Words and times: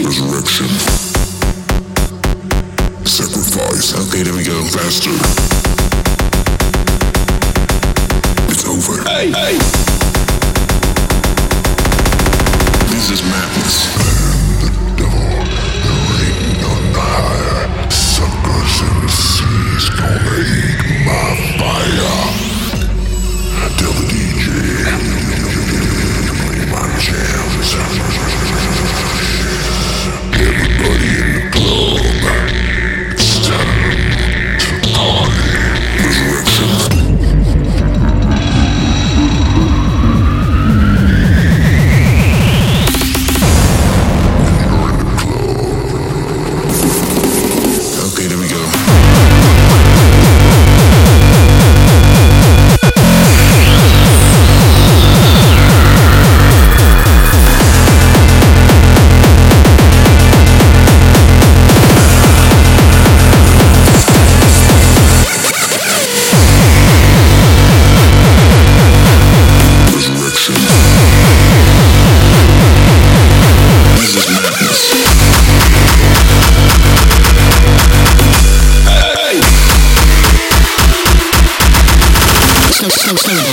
Resurrection. 0.00 0.68
Sacrifice. 3.04 3.92
Okay, 4.08 4.22
there 4.22 4.32
we 4.32 4.42
go. 4.42 4.64
Faster. 4.64 5.10
It's 8.50 8.66
over. 8.66 9.02
Hey, 9.02 9.30
hey. 9.32 9.58
This 12.88 13.10
is 13.10 13.22
madness. 13.22 14.11
slow, 83.16 83.34
slow. 83.34 83.51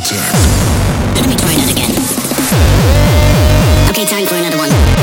attack. 0.00 0.32
Let 1.16 1.28
me 1.28 1.36
try 1.36 1.54
that 1.56 1.70
again. 1.70 1.92
Okay, 3.90 4.06
time 4.06 4.26
for 4.26 4.36
another 4.36 4.56
one. 4.56 4.99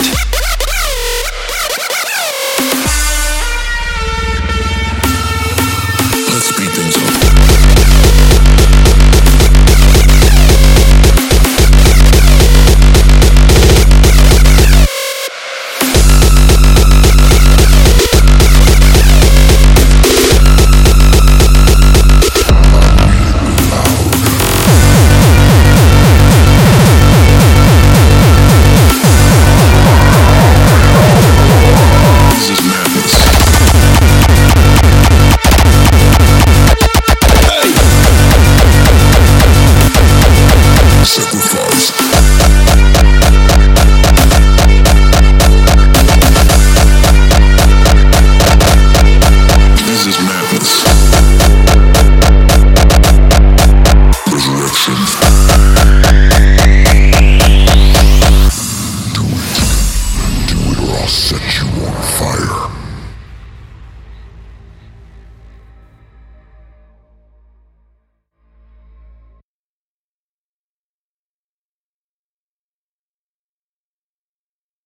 Beat. 0.00 0.49